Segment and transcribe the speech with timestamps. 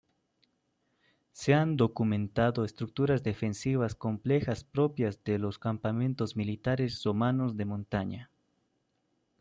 [1.31, 8.31] Se han documentado estructuras defensivas complejas propias de los campamentos militares romanos de montaña.